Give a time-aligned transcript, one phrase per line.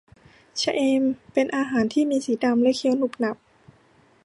[0.61, 1.03] ชะเอม
[1.33, 3.37] เป็นอาหารที่มีสีดำและเคี้ยวหนุบหนับ